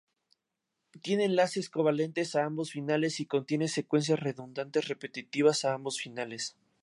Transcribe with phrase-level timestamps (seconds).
[1.03, 6.55] Tiene enlaces covalentes a ambos finales y contiene secuencias redundantes, repetitivas a ambos finales.